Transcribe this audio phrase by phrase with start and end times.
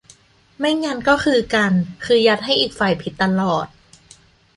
[0.59, 1.73] ไม่งั้นก็คือกัน
[2.05, 3.67] คือยัดให้อีกฝ่ายผิดตลอด